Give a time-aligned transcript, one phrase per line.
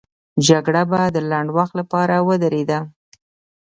[0.47, 2.79] جګړه به د لنډ وخت لپاره ودرېده.